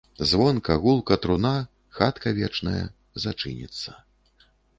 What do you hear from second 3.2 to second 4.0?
зачыніцца.